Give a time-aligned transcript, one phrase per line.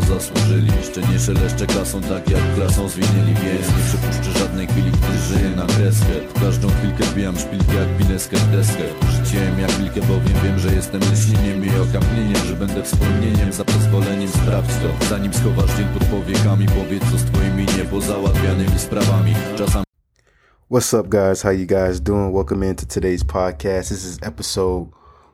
[0.00, 4.90] to zasłużyli Jeszcze nie szeleszczę klasą tak jak klasą zwinęli Więc nie przepuszczę żadnej chwili,
[4.90, 9.70] gdy żyję na kreskę W każdą chwilkę wbijam szpilkę jak pineskę w deskę Życiem jak
[9.70, 15.06] wilkę, bowiem wiem, że jestem lśnieniem i okapnieniem Że będę wspomnieniem, za pozwoleniem sprawdź to
[15.06, 19.86] Zanim schowasz dzień pod powiekami, powiedz co z twoimi niepozałatwianymi sprawami Czasami
[20.70, 21.42] What's up, guys?
[21.42, 22.34] How you guys doing?
[22.34, 23.88] Welcome into today's podcast.
[23.88, 24.88] This is episode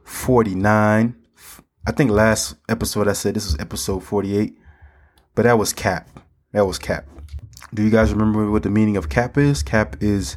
[0.05, 1.23] 49.
[1.85, 4.57] I think last episode I said this was episode 48,
[5.35, 6.09] but that was cap.
[6.53, 7.07] That was cap.
[7.75, 9.63] Do you guys remember what the meaning of cap is?
[9.63, 10.37] Cap is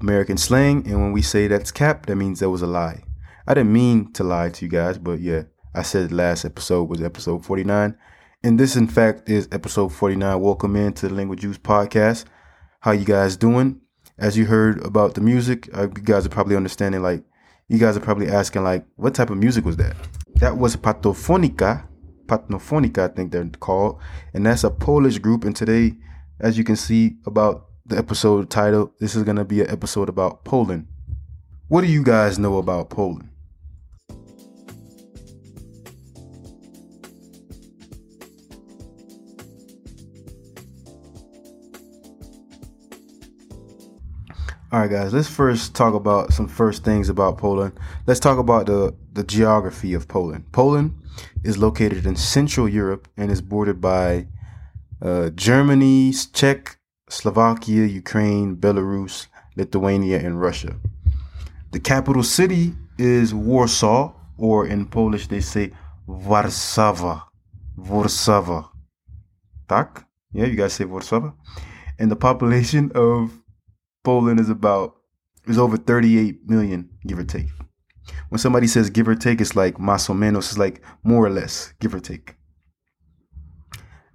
[0.00, 3.02] American slang, and when we say that's cap, that means that was a lie.
[3.46, 5.42] I didn't mean to lie to you guys, but yeah,
[5.74, 7.96] I said last episode was episode 49.
[8.42, 10.40] And this, in fact, is episode 49.
[10.40, 12.24] Welcome into the Lingua Juice podcast.
[12.80, 13.80] How you guys doing?
[14.18, 17.22] as you heard about the music, uh, you guys are probably understanding like
[17.68, 19.96] you guys are probably asking like what type of music was that?
[20.36, 21.86] That was Patofonika,
[22.26, 24.00] Patnofonika, I think they're called,
[24.34, 25.44] and that's a Polish group.
[25.44, 25.94] And today,
[26.40, 30.44] as you can see about the episode title, this is gonna be an episode about
[30.44, 30.86] Poland.
[31.68, 33.30] What do you guys know about Poland?
[44.72, 45.14] All right, guys.
[45.14, 47.72] Let's first talk about some first things about Poland.
[48.06, 50.50] Let's talk about the the geography of Poland.
[50.52, 50.92] Poland
[51.44, 54.26] is located in Central Europe and is bordered by
[55.02, 56.78] uh, Germany, Czech,
[57.08, 60.76] Slovakia, Ukraine, Belarus, Lithuania, and Russia.
[61.72, 65.72] The capital city is Warsaw, or in Polish they say
[66.08, 67.22] Warszawa.
[67.78, 68.68] Warszawa.
[69.68, 70.06] Tak?
[70.32, 71.34] Yeah, you guys say Warszawa.
[71.98, 73.42] And the population of
[74.04, 74.96] Poland is about
[75.46, 77.46] is over 38 million, give or take.
[78.28, 81.30] When somebody says give or take, it's like más o menos, it's like more or
[81.30, 82.36] less, give or take.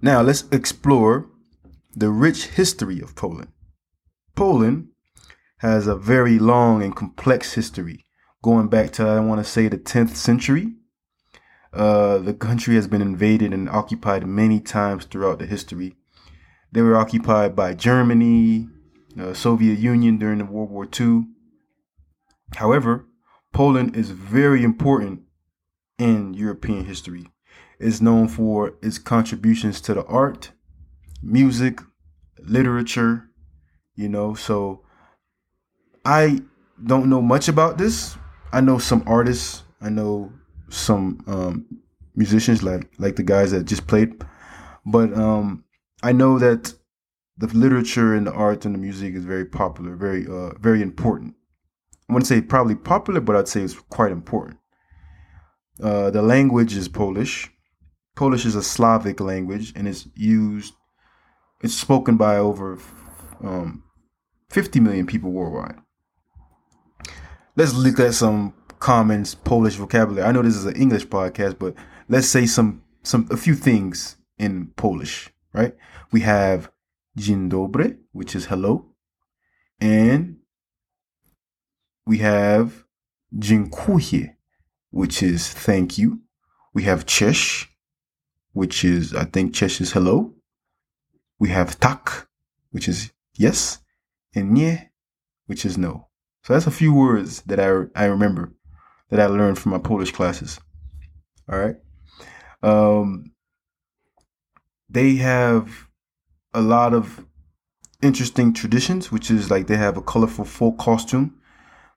[0.00, 1.28] Now let's explore
[1.94, 3.48] the rich history of Poland.
[4.34, 4.88] Poland
[5.58, 8.04] has a very long and complex history,
[8.42, 10.74] going back to I want to say the 10th century.
[11.72, 15.96] Uh, the country has been invaded and occupied many times throughout the history.
[16.70, 18.68] They were occupied by Germany,
[19.18, 21.26] uh, Soviet Union during the World War II.
[22.56, 23.06] However,
[23.52, 25.22] Poland is very important
[25.98, 27.26] in European history.
[27.78, 30.52] It's known for its contributions to the art,
[31.22, 31.80] music,
[32.38, 33.28] literature,
[33.94, 34.34] you know.
[34.34, 34.82] So
[36.04, 36.40] I
[36.84, 38.16] don't know much about this.
[38.52, 40.32] I know some artists, I know
[40.68, 41.66] some um,
[42.14, 44.22] musicians like like the guys that just played,
[44.86, 45.64] but um,
[46.02, 46.74] I know that
[47.38, 51.34] the literature and the art and the music is very popular, very uh, very important.
[52.08, 54.58] I wouldn't say probably popular, but I'd say it's quite important.
[55.82, 57.50] Uh, the language is Polish.
[58.14, 60.74] Polish is a Slavic language and it's used.
[61.62, 62.78] It's spoken by over
[63.42, 63.84] um,
[64.50, 65.76] 50 million people worldwide.
[67.56, 70.26] Let's look at some common Polish vocabulary.
[70.26, 71.74] I know this is an English podcast, but
[72.08, 75.30] let's say some some a few things in Polish.
[75.52, 75.74] Right?
[76.10, 76.70] We have
[77.16, 78.86] Dzień dobry, which is hello.
[79.80, 80.36] And
[82.06, 82.84] we have
[83.32, 84.36] dziękuję,
[84.90, 86.18] which is thank you.
[86.74, 87.68] We have cześć,
[88.54, 90.34] which is, I think cześć is hello.
[91.38, 92.28] We have tak,
[92.72, 93.82] which is yes.
[94.34, 94.90] And nie,
[95.46, 96.08] which is no.
[96.44, 98.52] So that's a few words that I, I remember
[99.10, 100.58] that I learned from my Polish classes.
[101.50, 101.76] All right.
[102.62, 103.32] Um,
[104.88, 105.88] they have
[106.54, 107.24] a lot of
[108.00, 111.38] interesting traditions, which is like they have a colorful folk costume,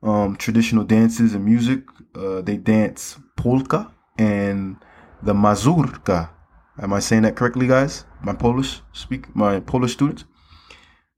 [0.03, 1.83] um, traditional dances and music.
[2.16, 4.78] Uh, they dance polka and
[5.22, 6.29] the mazurka.
[6.81, 8.05] Am I saying that correctly, guys?
[8.22, 10.25] My Polish speak, my Polish students.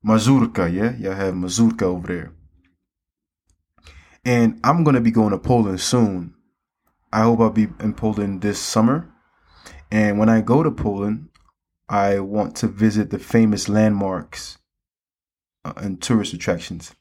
[0.04, 2.34] Mazurka, yeah, y'all have mazurka over there.
[4.24, 6.34] And I'm gonna be going to Poland soon.
[7.12, 9.10] I hope I'll be in Poland this summer.
[9.92, 11.30] And when I go to Poland,
[11.90, 14.58] I want to visit the famous landmarks
[15.64, 16.94] uh, and tourist attractions.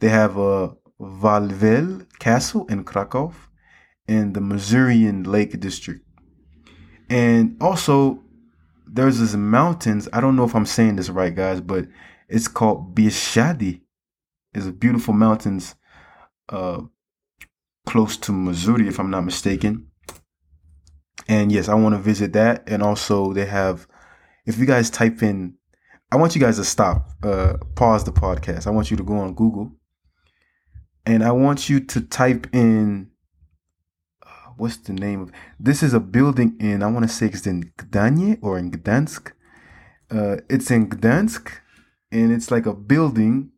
[0.00, 3.34] They have a Wawel Castle in Krakow
[4.06, 6.00] in the Masurian Lake District.
[7.10, 8.22] And also,
[8.86, 10.08] there's this mountains.
[10.12, 11.86] I don't know if I'm saying this right, guys, but
[12.28, 13.80] it's called Bieszczady.
[14.54, 15.74] It's a beautiful mountains
[16.48, 16.82] uh,
[17.86, 19.88] close to Missouri, if I'm not mistaken.
[21.28, 22.68] And yes, I want to visit that.
[22.68, 23.88] And also, they have
[24.46, 25.54] if you guys type in,
[26.10, 28.66] I want you guys to stop, uh, pause the podcast.
[28.66, 29.72] I want you to go on Google
[31.04, 33.10] and I want you to type in,
[34.24, 37.46] uh, what's the name of this is a building in I want to say it's
[37.46, 39.32] in Gdańsk or in Gdansk.
[40.10, 41.50] Uh, it's in Gdansk,
[42.10, 43.50] and it's like a building.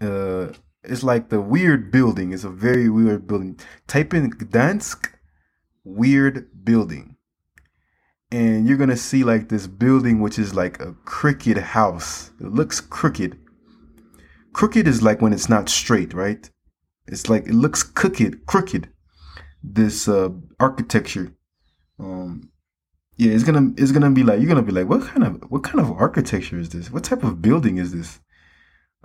[0.00, 0.48] Uh,
[0.82, 2.32] it's like the weird building.
[2.32, 3.58] It's a very weird building.
[3.86, 5.08] Type in Gdansk
[5.84, 7.16] weird building.
[8.30, 12.30] And you're gonna see like this building which is like a crooked house.
[12.40, 13.38] It looks crooked.
[14.54, 16.48] Crooked is like when it's not straight, right?
[17.06, 18.88] It's like it looks crooked, crooked.
[19.62, 21.34] This uh, architecture.
[21.98, 22.50] Um,
[23.16, 25.62] yeah, it's gonna it's gonna be like you're gonna be like, what kind of what
[25.64, 26.90] kind of architecture is this?
[26.90, 28.20] What type of building is this?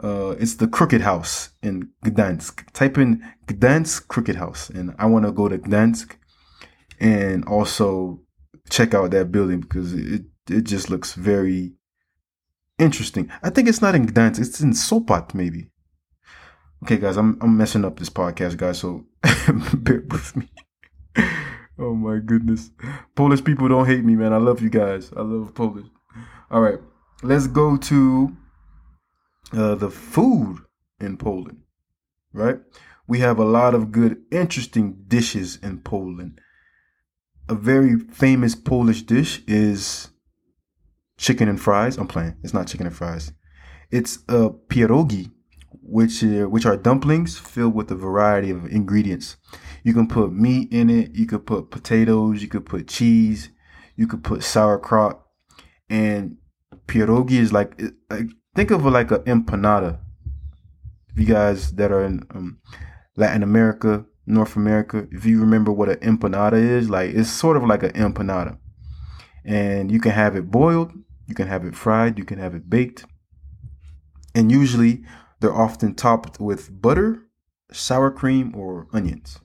[0.01, 2.71] Uh, it's the Crooked House in Gdansk.
[2.71, 6.15] Type in Gdansk Crooked House, and I want to go to Gdansk
[6.99, 8.21] and also
[8.69, 11.73] check out that building because it it just looks very
[12.79, 13.29] interesting.
[13.43, 15.69] I think it's not in Gdansk; it's in Sopot, maybe.
[16.83, 19.05] Okay, guys, I'm I'm messing up this podcast, guys, so
[19.73, 20.49] bear with me.
[21.77, 22.71] oh my goodness,
[23.15, 24.33] Polish people don't hate me, man.
[24.33, 25.11] I love you guys.
[25.15, 25.87] I love Polish.
[26.49, 26.79] All right,
[27.21, 28.35] let's go to
[29.53, 30.59] uh, the food
[30.99, 31.59] in Poland.
[32.31, 32.59] Right,
[33.07, 36.39] we have a lot of good, interesting dishes in Poland.
[37.49, 40.08] A very famous Polish dish is
[41.19, 41.97] chicken and fries.
[41.97, 42.35] I'm playing.
[42.43, 43.33] It's not chicken and fries.
[43.91, 45.31] It's a pierogi
[45.81, 49.37] which are, which are dumplings filled with a variety of ingredients.
[49.83, 51.13] You can put meat in it.
[51.13, 52.41] You could put potatoes.
[52.41, 53.49] You could put cheese.
[53.95, 55.21] You could put sauerkraut.
[55.89, 56.37] And
[56.87, 57.79] pierogi is like,
[58.55, 59.99] think of it like an empanada.
[61.11, 62.59] If you guys that are in um,
[63.17, 67.63] Latin America, North America, if you remember what an empanada is, like it's sort of
[67.63, 68.57] like an empanada.
[69.43, 70.93] And you can have it boiled,
[71.29, 73.05] you can have it fried, you can have it baked.
[74.33, 75.03] And usually
[75.39, 77.27] they're often topped with butter,
[77.71, 79.39] sour cream, or onions.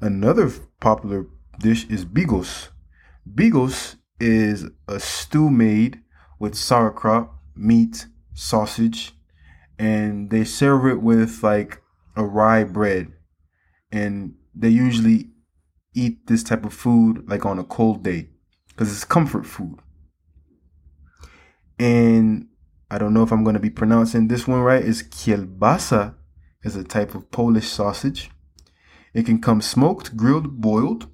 [0.00, 0.48] Another
[0.80, 1.26] popular
[1.58, 2.68] dish is bigos.
[3.28, 6.00] Bigos is a stew made
[6.38, 9.12] with sauerkraut, meat, sausage,
[9.78, 11.82] and they serve it with like
[12.16, 13.12] a rye bread.
[13.90, 15.30] And they usually
[15.94, 18.28] eat this type of food like on a cold day
[18.68, 19.80] because it's comfort food.
[21.80, 22.48] And
[22.90, 24.84] I don't know if I'm going to be pronouncing this one right.
[24.84, 26.14] Is kielbasa
[26.62, 28.30] is a type of Polish sausage.
[29.14, 31.08] It can come smoked, grilled, boiled,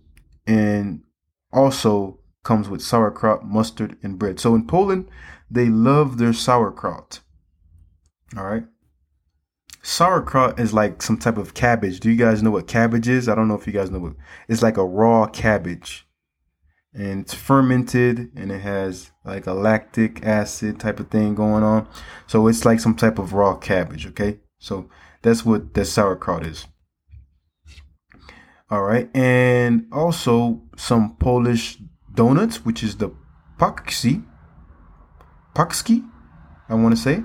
[0.45, 1.05] and
[1.53, 4.41] also comes with sauerkraut, mustard, and bread.
[4.41, 5.09] So in Poland,
[5.49, 7.21] they love their sauerkraut.
[8.37, 8.65] All right.
[9.85, 12.01] Sauerkraut is like some type of cabbage.
[12.01, 13.29] Do you guys know what cabbage is?
[13.29, 14.15] I don't know if you guys know what.
[14.49, 16.06] It's like a raw cabbage
[16.97, 21.87] and it's fermented and it has like a lactic acid type of thing going on.
[22.27, 24.41] So it's like some type of raw cabbage, okay?
[24.59, 24.89] So
[25.21, 26.67] that's what the sauerkraut is.
[28.69, 31.79] All right, and also some Polish
[32.13, 33.11] donuts, which is the
[33.59, 34.25] paksi,
[35.55, 36.05] pakski,
[36.69, 37.23] I want to say,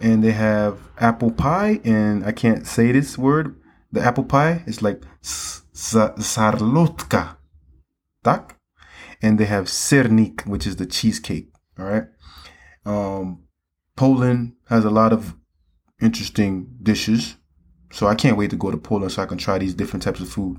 [0.00, 3.60] and they have apple pie, and I can't say this word.
[3.92, 7.36] The apple pie is like szarlotka,
[8.22, 8.58] tak,
[9.24, 11.50] and they have sernik, which is the cheesecake.
[11.78, 12.04] All right.
[12.84, 13.44] Um,
[13.96, 15.34] Poland has a lot of
[15.98, 17.36] interesting dishes,
[17.90, 20.20] so I can't wait to go to Poland so I can try these different types
[20.20, 20.58] of food.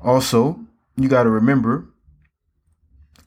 [0.00, 0.58] Also,
[0.96, 1.94] you got to remember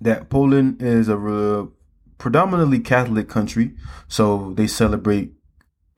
[0.02, 1.70] that Poland is a re-
[2.18, 3.76] predominantly Catholic country,
[4.10, 5.32] so they celebrate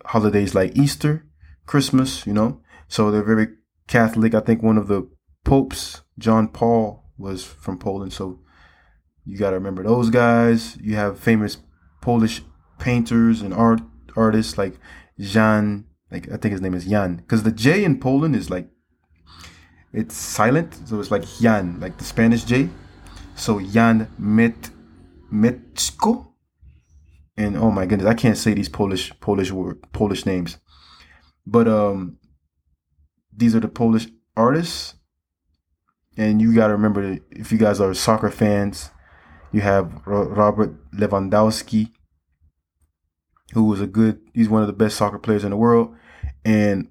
[0.05, 1.25] holidays like Easter,
[1.65, 2.61] Christmas, you know.
[2.89, 3.47] So they're very
[3.87, 4.35] Catholic.
[4.35, 5.09] I think one of the
[5.43, 8.13] popes, John Paul was from Poland.
[8.13, 8.39] So
[9.25, 10.77] you got to remember those guys.
[10.77, 11.57] You have famous
[12.01, 12.41] Polish
[12.79, 13.81] painters and art
[14.15, 14.79] artists like
[15.19, 18.69] Jan, like I think his name is Jan, because the J in Poland is like
[19.93, 22.69] it's silent, so it's like Jan, like the Spanish J.
[23.35, 24.69] So Jan Met
[25.33, 26.27] Metsko,
[27.37, 30.57] and oh my goodness, I can't say these Polish Polish word Polish names,
[31.45, 32.17] but um,
[33.35, 34.95] these are the Polish artists
[36.17, 38.91] and you got to remember that if you guys are soccer fans,
[39.51, 41.91] you have Robert Lewandowski,
[43.53, 45.95] who was a good, he's one of the best soccer players in the world,
[46.43, 46.89] and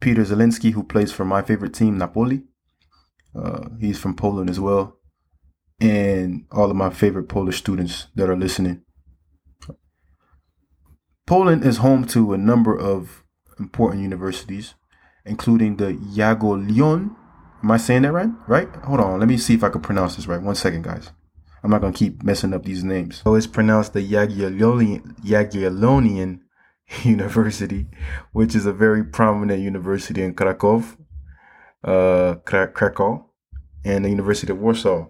[0.00, 2.44] Peter Zielinski, who plays for my favorite team, Napoli.
[3.34, 4.98] Uh, he's from Poland as well,
[5.80, 8.82] and all of my favorite Polish students that are listening.
[11.26, 13.24] Poland is home to a number of
[13.58, 14.74] important universities,
[15.24, 17.16] including the Jagiellonian
[17.62, 18.30] Am I saying that right?
[18.46, 18.68] Right?
[18.84, 19.18] Hold on.
[19.18, 20.40] Let me see if I can pronounce this right.
[20.40, 21.10] One second, guys.
[21.62, 23.22] I'm not gonna keep messing up these names.
[23.24, 26.40] So it's pronounced the Jagiellonian, Jagiellonian
[27.02, 27.86] University,
[28.32, 30.84] which is a very prominent university in Krakow.
[31.82, 33.26] uh, Krakow,
[33.84, 35.08] and the University of Warsaw,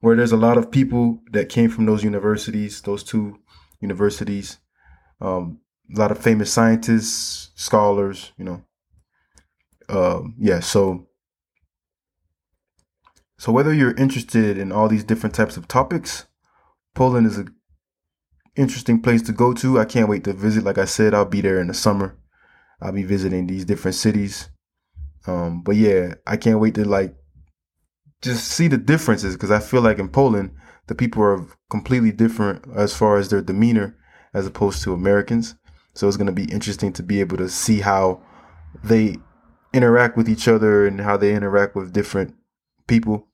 [0.00, 3.38] where there's a lot of people that came from those universities, those two
[3.80, 4.58] universities.
[5.20, 5.60] Um,
[5.94, 8.62] a lot of famous scientists, scholars, you know.
[9.88, 11.08] Um, yeah, so
[13.40, 16.26] so whether you're interested in all these different types of topics,
[16.94, 17.46] Poland is a
[18.54, 19.80] interesting place to go to.
[19.80, 20.62] I can't wait to visit.
[20.62, 22.18] Like I said, I'll be there in the summer.
[22.82, 24.50] I'll be visiting these different cities.
[25.26, 27.14] Um, but yeah, I can't wait to like
[28.20, 30.50] just see the differences because I feel like in Poland,
[30.88, 33.96] the people are completely different as far as their demeanor
[34.34, 35.54] as opposed to Americans.
[35.94, 38.20] So it's going to be interesting to be able to see how
[38.84, 39.16] they
[39.72, 42.34] interact with each other and how they interact with different
[42.86, 43.28] people,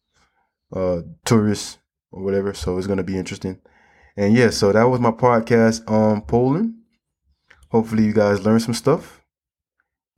[0.72, 1.78] uh, tourists
[2.10, 2.54] or whatever.
[2.54, 3.60] So it's going to be interesting.
[4.16, 6.74] And yeah, so that was my podcast on Poland.
[7.70, 9.20] Hopefully you guys learned some stuff.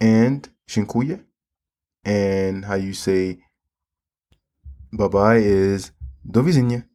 [0.00, 1.24] And Shinkuya.
[2.04, 3.40] And how you say
[4.92, 5.90] bye bye is
[6.30, 6.87] do widzenia.